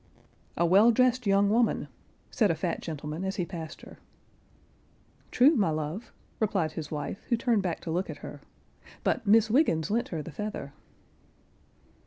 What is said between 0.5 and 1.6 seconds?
"A well dressed young